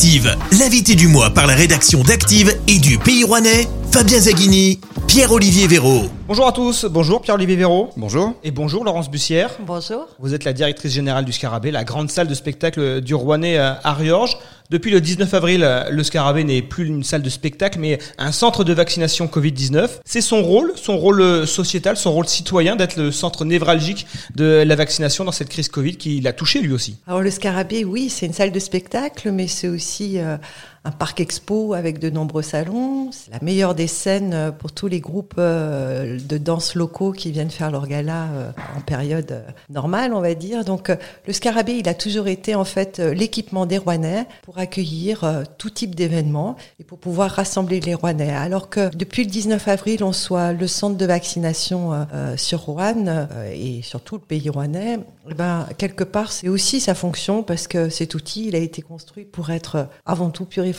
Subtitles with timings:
[0.00, 5.66] Active, l'invité du mois par la rédaction d'Active et du Pays Rouennais, Fabien Zaghini, Pierre-Olivier
[5.66, 6.04] Véraud.
[6.26, 7.90] Bonjour à tous, bonjour Pierre-Olivier Véraud.
[7.98, 8.32] Bonjour.
[8.42, 9.50] Et bonjour Laurence Bussière.
[9.60, 10.06] Bonjour.
[10.18, 13.92] Vous êtes la directrice générale du Scarabée, la grande salle de spectacle du Rouennais à
[13.92, 14.38] Riorges.
[14.70, 18.62] Depuis le 19 avril, le Scarabée n'est plus une salle de spectacle, mais un centre
[18.62, 19.88] de vaccination Covid-19.
[20.04, 24.06] C'est son rôle, son rôle sociétal, son rôle citoyen d'être le centre névralgique
[24.36, 26.98] de la vaccination dans cette crise Covid qui l'a touché lui aussi.
[27.08, 30.36] Alors le Scarabée, oui, c'est une salle de spectacle, mais c'est aussi euh,
[30.84, 33.12] un parc expo avec de nombreux salons.
[33.12, 37.30] C'est la meilleure des scènes euh, pour tous les groupes euh, de danse locaux qui
[37.30, 38.28] viennent faire leur gala
[38.76, 40.64] en période normale, on va dire.
[40.64, 40.90] Donc
[41.26, 45.94] le Scarabée, il a toujours été en fait l'équipement des Rouennais pour accueillir tout type
[45.94, 48.30] d'événements et pour pouvoir rassembler les Rouennais.
[48.32, 53.82] Alors que depuis le 19 avril, on soit le centre de vaccination sur Rouen et
[53.82, 57.88] sur tout le pays rouennais, eh ben, quelque part, c'est aussi sa fonction parce que
[57.88, 60.69] cet outil, il a été construit pour être avant tout plurifonctionnel.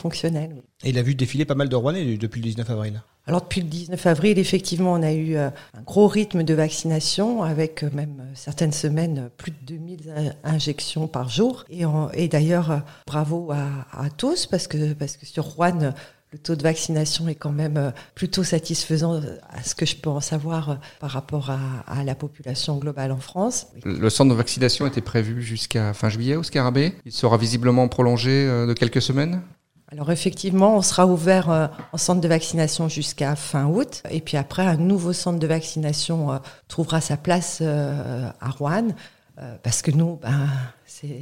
[0.83, 3.01] Et il a vu défiler pas mal de Rouennais depuis le 19 avril.
[3.27, 7.43] Alors depuis le 19 avril, effectivement, on a eu euh, un gros rythme de vaccination
[7.43, 11.63] avec euh, même euh, certaines semaines plus de 2000 injections par jour.
[11.69, 15.93] Et, et d'ailleurs, bravo à, à, tous parce que, parce que sur Rouen,
[16.31, 20.21] le taux de vaccination est quand même plutôt satisfaisant à ce que je peux en
[20.21, 23.67] savoir par rapport à, la population globale en France.
[23.83, 26.93] Le centre de vaccination était prévu jusqu'à fin juillet au Scarabée.
[27.05, 29.41] Il sera visiblement prolongé de quelques semaines
[29.91, 34.03] alors effectivement, on sera ouvert en centre de vaccination jusqu'à fin août.
[34.09, 36.39] Et puis après, un nouveau centre de vaccination
[36.69, 38.87] trouvera sa place à Rouen.
[39.63, 40.47] Parce que nous, ben,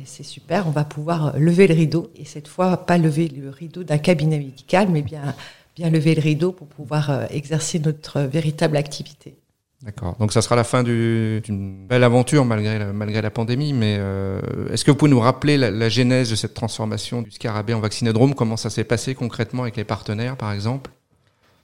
[0.06, 3.84] c'est super, on va pouvoir lever le rideau, et cette fois, pas lever le rideau
[3.84, 5.36] d'un cabinet médical, mais bien,
[5.76, 9.36] bien lever le rideau pour pouvoir euh, exercer notre véritable activité.
[9.84, 10.18] D'accord.
[10.20, 13.72] Donc ça sera la fin d'une belle aventure malgré la, malgré la pandémie.
[13.72, 14.42] Mais euh,
[14.74, 17.80] est-ce que vous pouvez nous rappeler la, la, genèse de cette transformation du Scarabée en
[17.80, 18.36] vaccinodrome?
[18.36, 20.92] Comment ça s'est passé concrètement avec les partenaires, par exemple?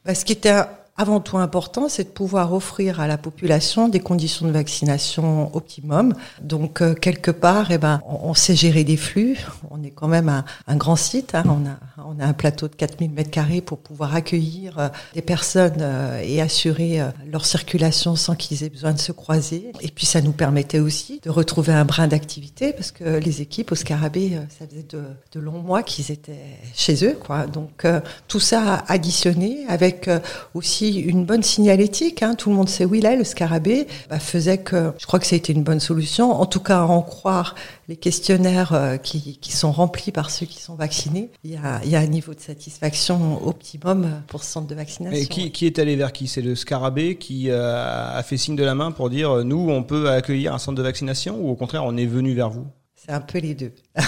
[0.05, 0.53] Bah, Ce qui était
[0.97, 6.13] avant tout important, c'est de pouvoir offrir à la population des conditions de vaccination optimum.
[6.41, 9.37] Donc euh, quelque part, eh ben, on, sait gérer des flux.
[9.71, 10.29] On est quand même
[10.67, 11.35] un, grand site.
[11.35, 11.43] Hein.
[11.47, 15.21] On, a, on a un plateau de 4000 mètres carrés pour pouvoir accueillir euh, des
[15.21, 19.73] personnes euh, et assurer leur circulation sans qu'ils aient besoin de se croiser.
[19.81, 23.73] Et puis ça nous permettait aussi de retrouver un brin d'activité parce que les équipes
[23.73, 25.03] au Scarabée, ça faisait de,
[25.33, 27.17] de longs mois qu'ils étaient chez eux.
[27.19, 27.47] Quoi.
[27.47, 27.85] Donc
[28.29, 30.09] tout ça additionné avec
[30.53, 32.23] aussi une bonne signalétique.
[32.23, 32.35] Hein.
[32.35, 35.25] Tout le monde sait où il est, le scarabée, bah, faisait que je crois que
[35.25, 36.31] ça a été une bonne solution.
[36.31, 37.55] En tout cas, à en croire
[37.87, 41.81] les questionnaires euh, qui, qui, sont remplis par ceux qui sont vaccinés, il y a,
[41.83, 45.17] il y a un niveau de satisfaction optimum pour ce centre de vaccination.
[45.17, 46.27] Et qui, qui est allé vers qui?
[46.27, 49.83] C'est le scarabée qui euh, a fait signe de la main pour dire nous, on
[49.83, 52.65] peut accueillir un centre de vaccination ou au contraire, on est venu vers vous?
[53.05, 53.71] C'est un peu les deux.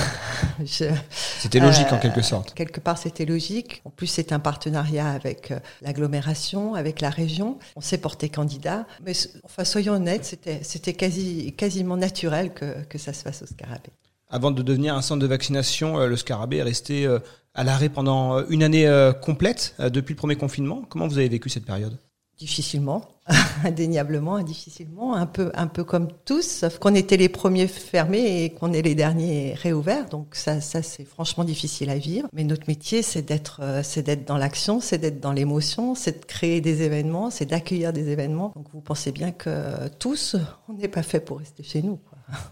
[0.66, 2.50] c'était logique en quelque sorte.
[2.50, 3.82] Euh, quelque part, c'était logique.
[3.86, 7.60] En plus, c'est un partenariat avec euh, l'agglomération, avec la région.
[7.76, 8.88] On s'est porté candidat.
[9.06, 9.14] Mais
[9.44, 13.92] enfin, soyons honnêtes, c'était, c'était quasi, quasiment naturel que, que ça se fasse au Scarabée.
[14.30, 17.08] Avant de devenir un centre de vaccination, euh, le Scarabée est resté
[17.54, 18.88] à l'arrêt pendant une année
[19.22, 20.84] complète depuis le premier confinement.
[20.90, 21.98] Comment vous avez vécu cette période?
[22.38, 23.04] Difficilement,
[23.64, 28.50] indéniablement, difficilement, un peu, un peu comme tous, sauf qu'on était les premiers fermés et
[28.52, 30.08] qu'on est les derniers réouverts.
[30.10, 32.28] Donc ça, ça c'est franchement difficile à vivre.
[32.34, 36.20] Mais notre métier, c'est d'être, euh, c'est d'être dans l'action, c'est d'être dans l'émotion, c'est
[36.20, 38.54] de créer des événements, c'est d'accueillir des événements.
[38.56, 40.36] Donc vous pensez bien que tous,
[40.70, 42.00] on n'est pas fait pour rester chez nous.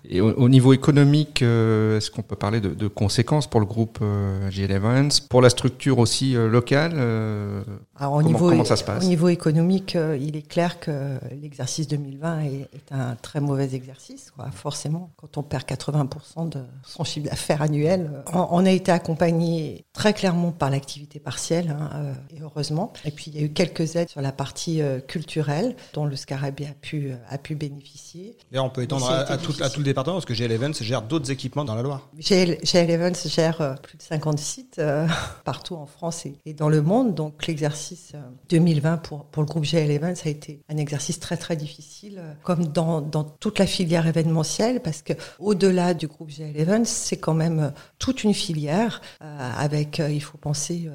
[0.07, 3.99] Et au, niveau économique, euh, est-ce qu'on peut parler de, de, conséquences pour le groupe
[4.01, 7.61] euh, GL Evans, pour la structure aussi euh, locale euh,
[7.97, 10.79] Alors, au comment, niveau, comment, ça se passe Au niveau économique, euh, il est clair
[10.79, 14.31] que l'exercice 2020 est, est, un très mauvais exercice.
[14.31, 14.49] Quoi.
[14.51, 19.83] Forcément, quand on perd 80% de son chiffre d'affaires annuel, on, on, a été accompagné
[19.91, 22.93] très clairement par l'activité partielle, hein, et heureusement.
[23.03, 26.67] Et puis il y a eu quelques aides sur la partie culturelle dont le Scarabée
[26.67, 28.37] a pu, a pu bénéficier.
[28.53, 30.51] Et on peut étendre à, à toute la à tout le département parce que GL
[30.51, 32.07] Evans gère d'autres équipements dans la Loire.
[32.17, 35.07] GL, GL Evans gère euh, plus de 50 sites euh,
[35.43, 37.15] partout en France et, dans le monde.
[37.15, 38.13] Donc l'exercice
[38.49, 42.21] 2020 euh, pour, pour le groupe GL Evans a été un exercice très très difficile,
[42.43, 47.17] comme dans, dans toute la filière événementielle, parce que au-delà du groupe GL Evans, c'est
[47.17, 50.89] quand même toute une filière avec, il faut penser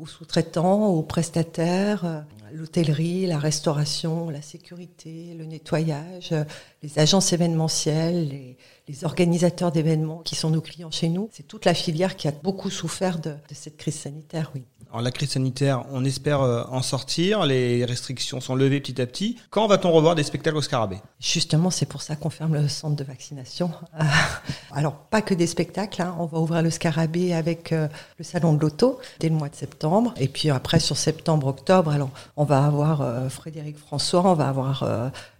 [0.00, 6.34] aux sous-traitants, aux prestataires, l'hôtellerie, la restauration, la sécurité, le nettoyage,
[6.82, 8.56] les agences événementielles, les,
[8.88, 11.28] les organisateurs d'événements qui sont nos clients chez nous.
[11.32, 14.64] C'est toute la filière qui a beaucoup souffert de, de cette crise sanitaire, oui.
[14.92, 17.46] Alors, la crise sanitaire, on espère euh, en sortir.
[17.46, 19.38] Les restrictions sont levées petit à petit.
[19.48, 20.98] Quand va-t-on revoir des spectacles au Scarabée?
[21.18, 23.70] Justement, c'est pour ça qu'on ferme le centre de vaccination.
[24.70, 26.02] Alors, pas que des spectacles.
[26.02, 26.14] Hein.
[26.18, 27.88] On va ouvrir le Scarabée avec euh,
[28.18, 30.12] le salon de l'auto dès le mois de septembre.
[30.18, 34.84] Et puis après, sur septembre-octobre, alors on va avoir euh, Frédéric François, on va avoir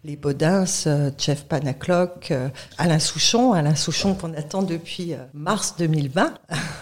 [0.04, 0.64] les Baudins,
[1.18, 2.32] Jeff Panacloc,
[2.78, 6.34] Alain Souchon, Alain Souchon qu'on attend depuis mars 2020.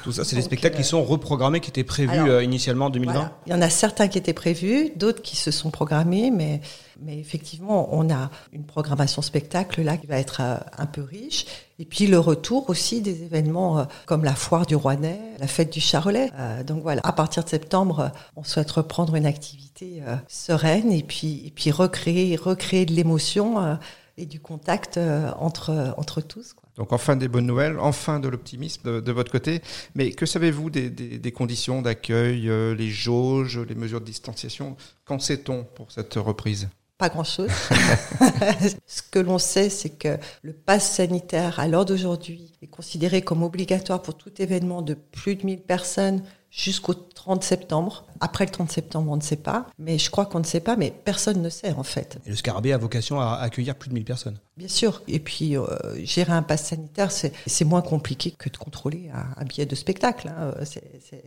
[0.04, 2.10] Tout ça, c'est des spectacles qui sont reprogrammés, qui étaient prévus
[2.42, 5.50] initialement initialement en 2020 Il y en a certains qui étaient prévus, d'autres qui se
[5.50, 6.60] sont programmés, mais,
[7.00, 11.46] mais effectivement, on a une programmation spectacle là qui va être euh, un peu riche.
[11.78, 15.72] Et puis le retour aussi des événements euh, comme la foire du Rouennais, la fête
[15.72, 16.30] du Charolais.
[16.38, 21.42] Euh, donc voilà, à partir de septembre, on souhaite reprendre une activité sereine et puis,
[21.46, 23.78] et puis recréer, recréer de l'émotion
[24.20, 24.98] et du contact
[25.38, 26.54] entre, entre tous.
[26.80, 29.60] Donc enfin des bonnes nouvelles, enfin de l'optimisme de, votre côté.
[29.94, 34.76] Mais que savez-vous des, conditions d'accueil, euh, les jauges, les mesures de distanciation?
[35.04, 36.70] Qu'en sait-on pour cette reprise?
[36.96, 37.50] Pas grand-chose.
[38.86, 43.42] Ce que l'on sait, c'est que le pass sanitaire, à l'heure d'aujourd'hui, est considéré comme
[43.42, 48.04] obligatoire pour tout événement de plus de 1000 personnes jusqu'au 30 septembre.
[48.20, 49.66] Après le 30 septembre, on ne sait pas.
[49.78, 52.18] Mais je crois qu'on ne sait pas, mais personne ne sait en fait.
[52.26, 54.38] Et le Scarabée a vocation à accueillir plus de 1000 personnes.
[54.60, 55.02] Bien sûr.
[55.08, 55.64] Et puis, euh,
[56.04, 60.28] gérer un pass sanitaire, c'est moins compliqué que de contrôler un, billet de spectacle.
[60.28, 60.52] Hein.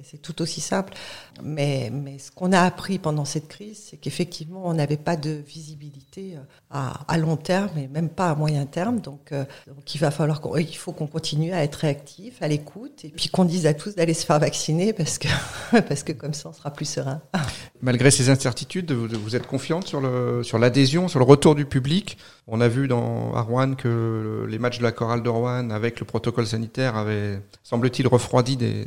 [0.03, 0.93] C'est tout aussi simple.
[1.41, 5.31] Mais, mais ce qu'on a appris pendant cette crise, c'est qu'effectivement, on n'avait pas de
[5.31, 6.77] visibilité euh,
[7.07, 8.99] à, long terme et même pas à moyen terme.
[8.99, 9.45] Donc, euh,
[9.91, 13.45] il va falloir il faut qu'on continue à être réactif, à l'écoute, et puis qu'on
[13.45, 15.27] dise à tous d'aller se faire vacciner parce que,
[15.71, 17.19] parce que comme ça, on sera plus serein.
[17.81, 22.19] Malgré ces incertitudes, vous, êtes confiante sur le sur l'adhésion, sur le retour du public?
[22.45, 25.99] On a vu dans à Rouen que les matchs de la chorale de Rouen, avec
[25.99, 28.85] le protocole sanitaire, avaient, semble-t-il, refroidi des,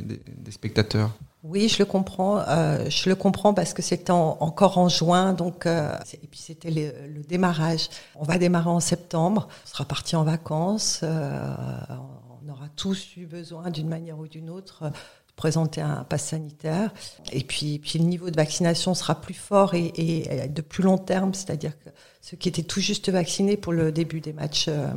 [0.51, 1.11] spectateurs.
[1.43, 2.39] Oui, je le comprends.
[2.39, 6.71] Euh, je le comprends parce que c'était encore en juin, donc euh, et puis c'était
[6.71, 7.89] le, démarrage.
[8.15, 9.47] On va démarrer en septembre.
[9.65, 11.01] On sera parti en vacances.
[11.03, 11.55] Euh,
[12.45, 14.91] on aura tous eu besoin d'une manière ou d'une autre
[15.37, 16.91] présenter un pass sanitaire.
[17.31, 21.33] Et puis, puis le niveau de vaccination sera plus fort et, de plus long terme,
[21.33, 21.89] c'est-à-dire que
[22.29, 24.89] ceux qui étaient tout juste vaccinés pour le début des matchs euh,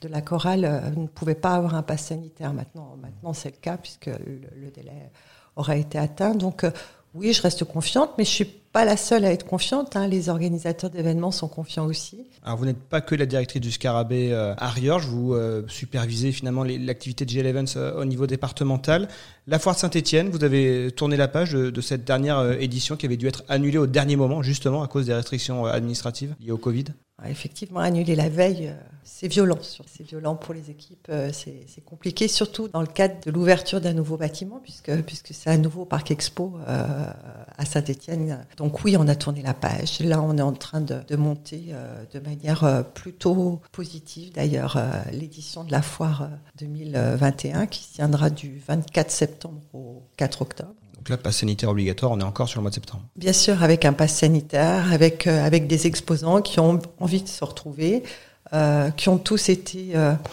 [0.00, 2.54] de la chorale euh, ne pouvaient pas avoir un pass sanitaire.
[2.54, 5.10] Maintenant, c'est le cas puisque le, délai
[5.54, 6.34] aura été atteint.
[6.64, 6.70] Euh,
[7.14, 9.96] oui, je reste confiante, mais je suis pas la seule à être confiante.
[9.96, 10.08] Hein.
[10.08, 12.18] Les organisateurs d'événements sont confiants aussi.
[12.44, 16.32] Alors, vous n'êtes pas que la directrice du Scarabée euh, à Riorges, vous euh, supervisez
[16.32, 19.08] finalement l'activité de GL Events euh, au niveau départemental.
[19.46, 23.16] La foire de Saint-Etienne, vous avez tourné la page de, cette dernière édition qui avait
[23.16, 26.84] dû être annulée au dernier moment, justement à cause des restrictions administratives liées au Covid.
[27.26, 28.72] Effectivement, annuler la veille,
[29.02, 29.58] c'est violent.
[29.62, 34.16] C'est violent pour les équipes, c'est compliqué, surtout dans le cadre de l'ouverture d'un nouveau
[34.16, 37.98] bâtiment, puisque, puisque c'est un nouveau parc expo à Saint-Etienne
[38.56, 40.00] donc oui, on a tourné la page.
[40.00, 44.32] Là, on est en train de, monter euh, de manière euh, plutôt positive.
[44.32, 46.28] D'ailleurs, euh, l'édition de la foire
[46.58, 50.74] 2021 qui se tiendra du 24 septembre au 4 octobre.
[50.98, 53.02] Donc là, passe sanitaire obligatoire, on est encore sur le mois de septembre.
[53.16, 57.44] Bien sûr, avec un pass sanitaire, avec, avec des exposants qui ont envie de se
[57.44, 58.02] retrouver.
[58.96, 59.92] qui ont tous été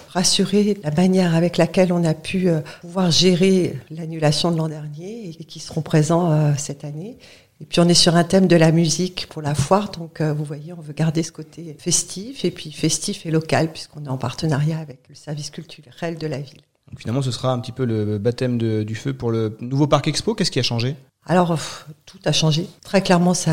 [0.09, 2.47] rassurés de la manière avec laquelle on a pu
[2.81, 7.17] pouvoir gérer l'annulation de l'an dernier et qui seront présents cette année.
[7.61, 10.33] Et puis on est sur un thème de la musique pour la foire, donc euh,
[10.33, 14.09] vous voyez, on veut garder ce côté festif et puis festif et local puisqu'on est
[14.09, 16.61] en partenariat avec le service culturel de la ville.
[16.89, 20.07] Donc finalement, ce sera un petit peu le baptême du feu pour le nouveau parc
[20.07, 20.35] expo.
[20.35, 20.95] Qu'est-ce qui a changé?
[21.25, 21.57] Alors
[22.05, 22.67] tout a changé.
[22.83, 23.51] Très clairement, c'est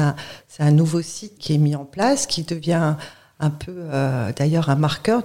[0.58, 2.96] un, nouveau site qui est mis en place, qui devient
[3.40, 5.22] un peu euh, d'ailleurs un marqueur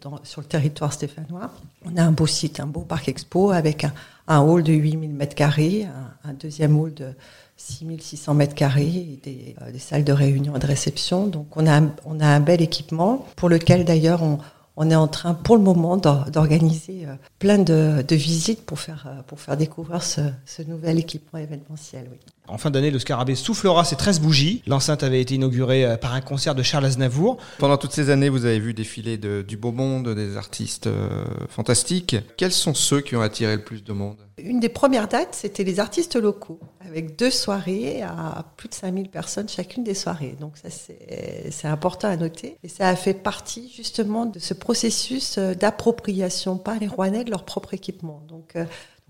[0.00, 1.50] dans, sur le territoire stéphanois.
[1.84, 3.84] On a un beau site, un beau parc expo avec
[4.28, 5.84] un, hall de 8000 mètres carrés,
[6.24, 7.12] un, un deuxième hall de
[7.56, 11.26] 6600 mètres carrés, des, euh, des, salles de réunion et de réception.
[11.26, 14.38] Donc on a, on a un bel équipement pour lequel d'ailleurs on,
[14.76, 19.22] on est en train pour le moment d'organiser euh, plein de, visites pour faire, euh,
[19.26, 22.08] pour faire découvrir ce, ce nouvel équipement événementiel.
[22.10, 22.18] Oui.
[22.50, 24.62] En fin d'année, le Scarabée soufflera ses 13 bougies.
[24.66, 27.36] L'enceinte avait été inaugurée euh, par un concert de Charles Aznavour.
[27.58, 31.24] Pendant toutes ces années, vous avez vu défiler de, du beau monde, des artistes euh,
[31.48, 32.16] fantastiques.
[32.36, 34.16] Quels sont ceux qui ont attiré le plus de monde?
[34.42, 39.10] Une des premières dates, c'était les artistes locaux, avec deux soirées à plus de 5000
[39.10, 40.34] personnes chacune des soirées.
[40.40, 42.56] Donc ça, c'est important à noter.
[42.64, 47.30] Et ça a fait partie justement de ce processus euh, d'appropriation par les Rouennais de
[47.30, 48.24] leur propre équipement.
[48.28, 48.56] Donc,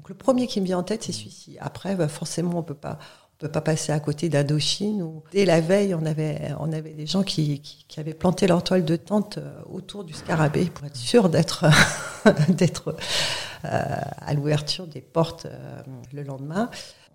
[0.00, 1.56] donc le premier qui me vient en tête, c'est celui-ci.
[1.61, 2.99] Après, bah, forcément, on peut pas
[3.40, 6.54] peut pas passer à côté d'Indochine où dès la veille, on avait,
[6.94, 7.62] des gens qui,
[7.97, 11.64] avaient planté leur toile de tente euh, autour du scarabée pour être sûr d'être,
[12.49, 12.94] d'être
[13.64, 13.82] euh,
[14.18, 15.80] à l'ouverture des portes euh,
[16.12, 16.70] le lendemain.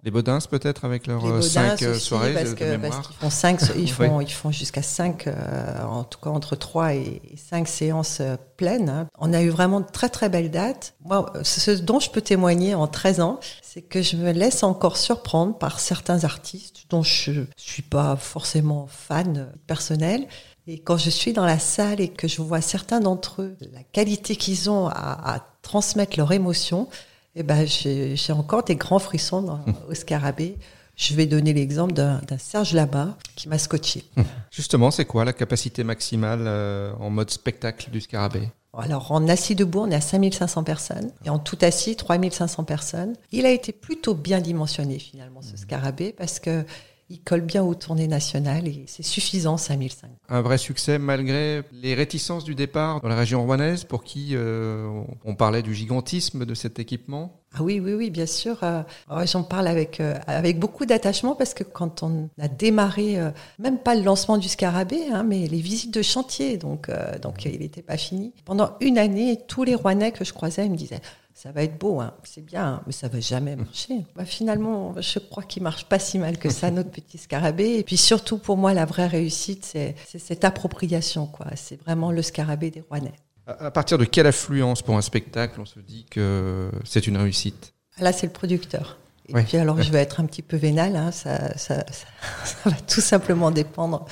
[0.06, 2.92] Les Baudins peut-être avec leurs euh, Baudins cinq euh, soirées parce de, de que- mémoire.
[2.92, 6.56] parce qu'ils font cinq, ils font, ils font jusqu'à cinq, euh, en tout cas entre
[6.56, 8.22] trois et, cinq séances
[8.56, 8.88] pleines.
[8.90, 9.08] hein.
[9.18, 10.94] On a eu vraiment de très très belles dates.
[11.04, 14.96] Moi, ce dont je peux témoigner en 13 ans, c'est que je me laisse encore
[14.98, 20.28] surprendre par certains artistes dont je suis pas forcément fan personnel.
[20.68, 23.84] Et quand je suis dans la salle et que je vois certains d'entre eux, la
[23.84, 26.88] qualité qu'ils ont à, à transmettre leur émotion,
[27.36, 30.58] eh ben, j'ai encore des grands frissons dans, au scarabée.
[30.96, 34.06] Je vais donner l'exemple d'un Serge Labat qui m'a scotché.
[34.52, 38.50] Justement, c'est quoi la capacité maximale euh, en mode spectacle du Scarabée?
[38.78, 41.12] Alors, en assis debout, on est à 5500 personnes.
[41.26, 43.16] Et en tout assis, 3500 personnes.
[43.32, 46.66] Il a été plutôt bien dimensionné, finalement, ce scarabée, parce que
[47.10, 50.10] il colle bien aux tournées nationales et c'est suffisant, 5005.
[50.30, 55.02] Un vrai succès malgré les réticences du départ dans la région rouennaise pour qui euh,
[55.24, 57.42] on parlait du gigantisme de cet équipement.
[57.58, 58.58] Ah oui, oui, oui, bien sûr.
[58.64, 58.82] Euh,
[59.26, 63.78] J'en parle avec, euh, avec beaucoup d'attachement parce que quand on a démarré, euh, même
[63.78, 66.90] pas le lancement du Scarabée, hein, mais les visites de chantier, donc,
[67.22, 68.34] donc il n'était pas fini.
[68.44, 71.02] Pendant une année, tous les Rouennais que je croisais ils me disaient
[71.36, 74.06] ça va être beau, hein, c'est bien, mais ça va jamais marcher.
[74.16, 77.78] Bah, finalement, je crois qu'il marche pas si mal que ça, notre petit scarabée.
[77.78, 81.48] Et puis surtout, pour moi, la vraie réussite, c'est cette appropriation, quoi.
[81.56, 83.14] C'est vraiment le scarabée des Rouennais.
[83.46, 87.18] À à partir de quelle affluence pour un spectacle on se dit que c'est une
[87.18, 87.74] réussite?
[88.00, 88.98] Là, c'est le producteur.
[89.30, 90.96] Et puis alors, je vais être un petit peu vénal.
[90.96, 92.06] Hein, ça, ça, ça,
[92.46, 94.06] ça va tout simplement dépendre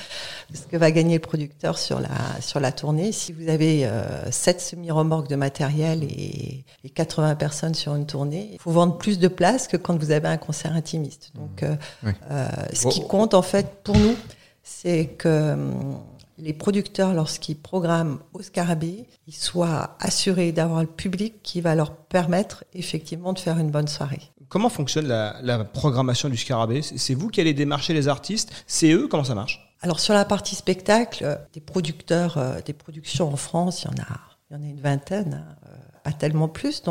[0.50, 2.08] de ce que va gagner le producteur sur la
[2.40, 3.12] sur la tournée.
[3.12, 8.50] Si vous avez euh, 7 semi-remorques de matériel et, et 80 personnes sur une tournée,
[8.52, 11.30] il faut vendre plus de places que quand vous avez un concert intimiste.
[11.34, 12.12] Donc, euh, Oui.
[12.30, 14.16] euh, ce qui compte en fait pour nous,
[14.62, 16.00] c'est que hum,
[16.36, 21.94] les producteurs, lorsqu'ils programment au Scarabée, ils soient assurés d'avoir le public qui va leur
[21.94, 24.20] permettre effectivement de faire une bonne soirée.
[24.54, 29.08] Comment fonctionne la, programmation du Scarabée C'est vous qui allez démarcher les artistes C'est eux
[29.08, 33.34] Comment ça marche Alors sur la partie spectacle, euh, des producteurs, euh, des productions en
[33.34, 34.06] France, il y en a,
[34.48, 35.70] il y en a une vingtaine, euh,
[36.04, 36.84] pas tellement plus.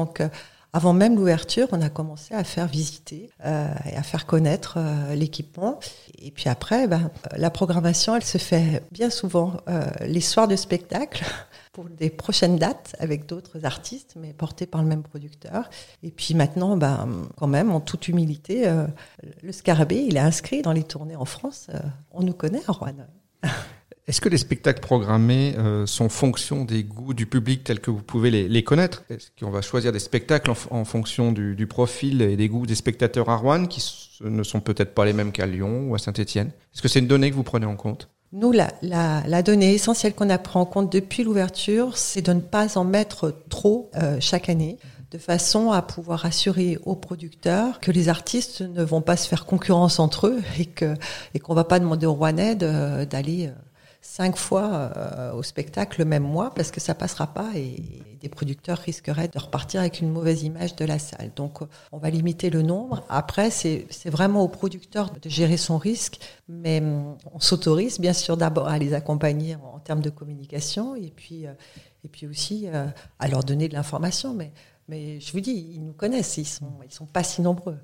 [0.75, 5.13] Avant même l'ouverture, on a commencé à faire visiter euh, et à faire connaître euh,
[5.13, 5.80] l'équipement.
[6.18, 9.58] Et puis après, ben, euh, la programmation, elle se fait bien souvent
[10.01, 11.24] les soirs de spectacle
[11.74, 15.70] pour des prochaines dates avec d'autres artistes, mais portés par le même producteur.
[16.01, 18.65] Et puis maintenant, ben, quand même, en toute humilité,
[19.44, 21.68] le Scarabée, il est inscrit dans les tournées en France.
[22.12, 22.96] On nous connaît à Rouen.
[24.06, 28.02] Est-ce que les spectacles programmés euh, sont fonction des goûts du public tels que vous
[28.02, 29.04] pouvez les, les connaître?
[29.10, 32.66] Est-ce qu'on va choisir des spectacles en, en fonction du, du profil et des goûts
[32.66, 33.82] des spectateurs à Rouen qui
[34.22, 36.52] ne sont peut-être pas les mêmes qu'à Lyon ou à Saint-Étienne?
[36.74, 38.10] Est-ce que c'est une donnée que vous prenez en compte?
[38.34, 42.34] Nous, la, la, la donnée essentielle qu'on a pris en compte depuis l'ouverture, c'est de
[42.34, 44.80] ne pas en mettre trop euh, chaque année,
[45.12, 49.46] de façon à pouvoir assurer aux producteurs que les artistes ne vont pas se faire
[49.46, 50.96] concurrence entre eux et que
[51.36, 53.52] et qu'on va pas demander aux Rouennais d'aller euh,
[54.13, 57.82] cinq fois euh, au spectacle le même mois parce que ça passera pas et,
[58.22, 61.32] des producteurs risqueraient de repartir avec une mauvaise image de la salle.
[61.36, 61.60] Donc
[61.91, 63.03] on va limiter le nombre.
[63.10, 66.82] Après, c'est vraiment au producteur de gérer son risque, mais
[67.34, 71.48] on s'autorise bien sûr d'abord à les accompagner en, en termes de communication et puis,
[71.48, 71.53] euh,
[72.05, 72.86] et puis aussi euh,
[73.20, 74.34] à leur donner de l'information.
[74.34, 74.53] Mais,
[74.88, 77.79] mais je vous dis, ils nous connaissent, ils sont, ils sont pas si nombreux.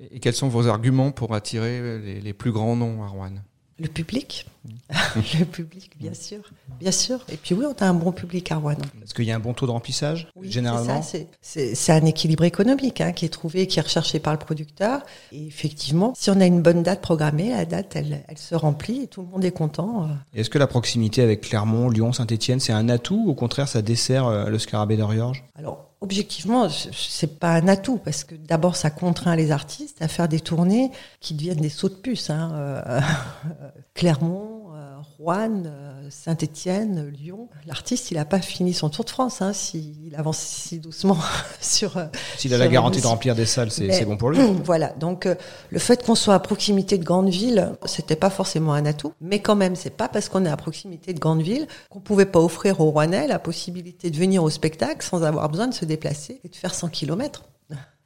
[0.00, 3.36] Et et quels sont vos arguments pour attirer les, les plus grands noms à Rouen
[3.78, 4.44] Le public,
[5.38, 6.40] le public, bien sûr,
[6.80, 7.24] bien sûr.
[7.30, 8.76] Et puis oui, on a un bon public à Rouen.
[9.02, 11.00] Est-ce qu'il y a un bon taux de remplissage Oui, Généralement
[11.40, 15.02] c'est un équilibre économique hein, qui est trouvé, qui est recherché par le producteur.
[15.32, 19.02] Et effectivement, si on a une bonne date programmée, la date, elle, elle se remplit
[19.02, 20.04] et tout le monde est content.
[20.04, 20.06] euh.
[20.34, 23.82] Est-ce que la proximité avec Clermont, Lyon, Saint-Etienne, c'est un atout ou au contraire ça
[23.82, 28.90] dessert euh, le Scarabée d'Oriorges Alors, objectivement, c'est pas un atout parce que d'abord, ça
[28.90, 32.30] contraint les artistes à faire des tournées qui deviennent des sauts de puce.
[32.30, 32.52] Hein.
[32.54, 33.00] euh,
[33.94, 37.48] Clermont, euh, Rouen, euh, Saint-Étienne, Lyon.
[37.66, 41.16] L'artiste, il n'a pas fini son tour de France hein, s'il avance si doucement
[41.60, 41.96] sur.
[41.96, 44.38] euh, S'il a la garantie de remplir des salles, c'est bon pour lui.
[44.64, 45.28] Voilà, donc
[45.70, 49.40] le fait qu'on soit à proximité de grandes villes, c'était pas forcément un atout, mais
[49.40, 52.40] quand même, c'est pas parce qu'on est à proximité de grandes villes qu'on pouvait pas
[52.40, 56.40] offrir aux Rouennais la possibilité de venir au spectacle sans avoir besoin de se déplacer
[56.44, 57.44] et de faire 100 kilomètres.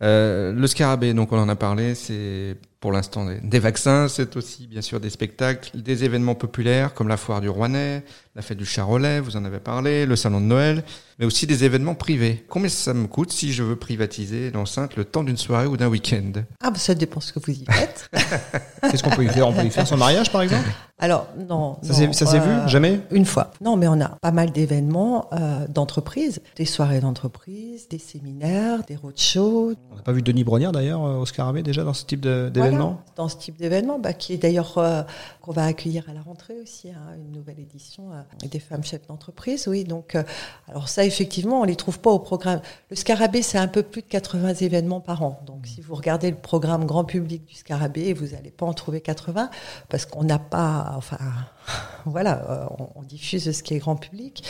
[0.03, 4.35] Euh, le scarabée, donc on en a parlé, c'est pour l'instant des, des vaccins, c'est
[4.37, 8.03] aussi bien sûr des spectacles, des événements populaires comme la foire du Rouennais,
[8.35, 10.83] la fête du Charolais, vous en avez parlé, le salon de Noël,
[11.21, 12.45] mais aussi des événements privés.
[12.49, 15.87] Combien ça me coûte si je veux privatiser l'enceinte le temps d'une soirée ou d'un
[15.87, 16.33] week-end?
[16.61, 18.11] Ah, bah, ça dépend ce que vous y faites.
[18.91, 20.69] Qu'est-ce qu'on peut y faire On peut y faire son mariage, par exemple?
[20.99, 21.79] Alors, non.
[21.83, 22.49] Ça s'est- s'est vu?
[22.49, 23.01] Euh, Jamais?
[23.13, 23.53] Une fois.
[23.61, 28.97] Non, mais on a pas mal d'événements euh, d'entreprises, des soirées d'entreprise, des séminaires, des
[28.97, 29.75] roadshows.
[29.93, 32.51] On n'a pas vu Denis Brognard, d'ailleurs, euh, au Scarabée, déjà, dans ce type d'événement
[32.53, 35.03] Voilà, dans ce type d'événement, bah, qui est d'ailleurs euh,
[35.41, 39.07] qu'on va accueillir à la rentrée aussi, hein, une nouvelle édition euh, des femmes chefs
[39.07, 39.67] d'entreprise.
[39.69, 40.23] Oui, donc euh,
[40.69, 42.61] alors ça effectivement, on les trouve pas au programme.
[42.91, 45.41] Le Scarabée, c'est un peu plus de 80 événements par an.
[45.47, 49.01] Donc si vous regardez le programme grand public du Scarabée, vous n'allez pas en trouver
[49.01, 49.51] 80
[49.89, 51.19] parce qu'on n'a pas, enfin
[52.07, 54.45] voilà, euh, on, diffuse ce qui est grand public,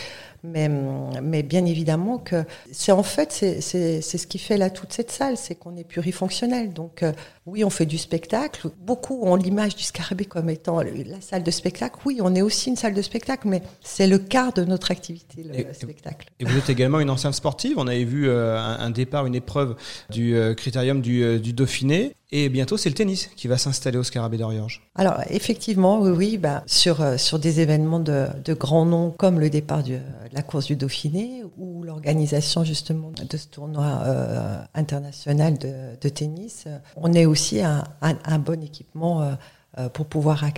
[0.44, 5.10] mais, mais bien évidemment que c'est en fait c'est ce qui fait là toute cette
[5.10, 6.72] salle, c'est qu'on est plurifonctionnel.
[6.72, 7.12] Donc euh,
[7.46, 8.68] oui, on fait du spectacle.
[8.80, 11.96] Beaucoup ont l'image du Scarabée comme étant la salle de spectacle.
[12.04, 15.42] Oui, on est aussi une salle de spectacle, mais c'est le quart de notre activité,
[15.42, 16.28] le Et- spectacle.
[16.38, 17.74] Et vous êtes également une ancienne sportive.
[17.78, 19.74] On avait vu euh, un, un départ, une épreuve
[20.10, 22.14] du euh, critérium du, euh, du Dauphiné.
[22.34, 24.80] Et bientôt, c'est le tennis qui va s'installer au Scarabée d'Oriorge.
[24.94, 29.38] Alors effectivement, oui, oui, bah, sur euh, sur des événements de, de grands noms comme
[29.38, 30.00] le départ du- de
[30.34, 36.64] la course du Dauphiné ou l'organisation justement de ce tournoi euh, international de, de tennis,
[36.96, 39.34] on est aussi un, bon équipement euh,
[39.78, 40.48] euh, pour pouvoir euh,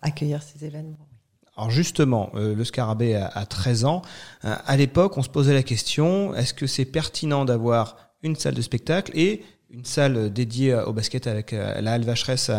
[0.00, 1.06] accueillir ces événements.
[1.56, 4.02] Alors justement, le Scarabée a, a 13 ans.
[4.42, 8.62] À l'époque, on se posait la question, est-ce que c'est pertinent d'avoir une salle de
[8.62, 12.50] spectacle et une salle dédiée au basket avec la Halle Vacheresse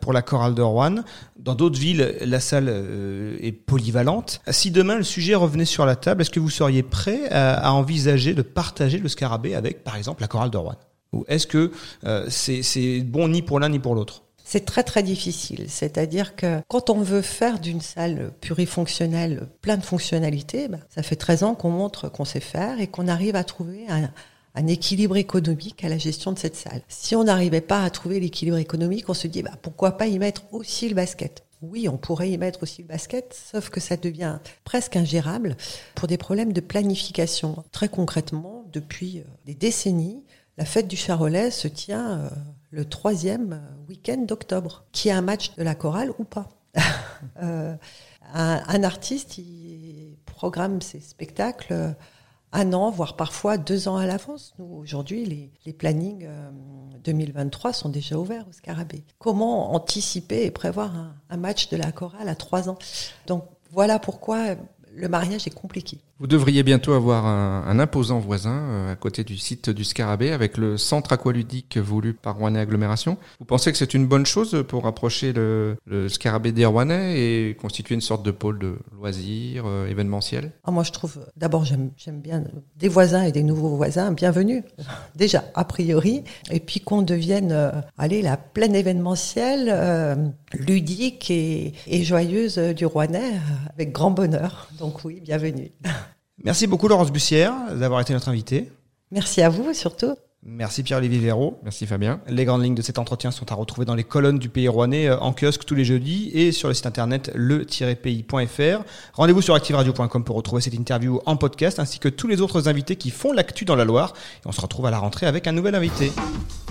[0.00, 1.02] pour la chorale de Rouen.
[1.38, 2.68] Dans d'autres villes, la salle
[3.42, 4.40] est polyvalente.
[4.48, 8.32] Si demain le sujet revenait sur la table, est-ce que vous seriez prêt à envisager
[8.32, 10.76] de partager le Scarabée avec, par exemple, la chorale de Rouen
[11.12, 11.72] Ou est-ce que
[12.04, 14.22] euh, c'est bon ni pour l'un ni pour l'autre?
[14.44, 15.66] C'est très très difficile.
[15.68, 21.16] C'est-à-dire que quand on veut faire d'une salle plurifonctionnelle plein de fonctionnalités, ben, ça fait
[21.16, 24.10] 13 ans qu'on montre qu'on sait faire et qu'on arrive à trouver un,
[24.54, 26.82] un équilibre économique à la gestion de cette salle.
[26.88, 30.18] Si on n'arrivait pas à trouver l'équilibre économique, on se dit bah, pourquoi pas y
[30.18, 31.44] mettre aussi le basket?
[31.62, 35.56] Oui, on pourrait y mettre aussi le basket, sauf que ça devient presque ingérable
[35.94, 37.62] pour des problèmes de planification.
[37.70, 40.24] Très concrètement, depuis euh, des décennies,
[40.60, 42.28] la fête du Charolais se tient euh,
[42.70, 46.48] le troisième week-end d'octobre, qui a un match de la chorale ou pas.
[47.42, 47.76] Euh,
[48.32, 49.38] un, artiste,
[50.24, 51.92] programme ses spectacles euh,
[52.52, 54.54] un an, voire parfois deux ans à l'avance.
[54.58, 56.50] Nous, aujourd'hui, les, plannings euh,
[57.04, 59.04] 2023 sont déjà ouverts au Scarabée.
[59.18, 60.92] Comment anticiper et prévoir
[61.28, 62.78] un match de la chorale à trois ans?
[63.26, 64.56] Donc voilà pourquoi
[64.94, 66.00] le mariage est compliqué.
[66.20, 70.32] Vous devriez bientôt avoir un, un imposant voisin euh, à côté du site du Scarabée
[70.32, 73.16] avec le centre aqualudique voulu par Rouennais Agglomération.
[73.38, 77.54] Vous pensez que c'est une bonne chose pour rapprocher le, le Scarabée des Rouennais et
[77.54, 80.52] constituer une sorte de pôle de loisirs euh, événementiel?
[80.64, 82.44] Ah, moi, je trouve, d'abord, j'aime, bien
[82.76, 84.62] des voisins et des nouveaux voisins, bienvenue,
[85.16, 90.16] déjà, a priori, et puis qu'on devienne, euh, allez, la pleine événementielle, euh,
[90.52, 94.68] ludique et, et joyeuse du Rouennais, euh, avec grand bonheur.
[94.78, 95.70] Donc oui, bienvenue.
[96.44, 98.70] Merci beaucoup Laurence Bussière d'avoir été notre invitée.
[99.10, 100.14] Merci à vous, surtout.
[100.42, 101.58] Merci Pierre-Olivier Véraud.
[101.62, 102.20] Merci Fabien.
[102.26, 105.08] Les grandes lignes de cet entretien sont à retrouver dans les colonnes du Pays Rouennais
[105.08, 108.84] euh, en kiosque tous les jeudis et sur le site internet le-pays.fr.
[109.12, 112.96] Rendez-vous sur activeradio.com pour retrouver cette interview en podcast ainsi que tous les autres invités
[112.96, 114.14] qui font l'actu dans la Loire.
[114.42, 116.10] Et on se retrouve à la rentrée avec un nouvel invité.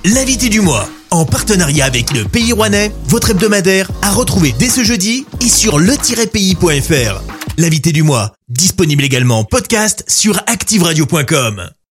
[0.04, 4.84] L'invité du mois, en partenariat avec le Pays Rouennais, votre hebdomadaire, à retrouver dès ce
[4.84, 7.22] jeudi et sur le-pays.fr.
[7.58, 11.70] L'invité du mois, disponible également en podcast sur activeradio.com.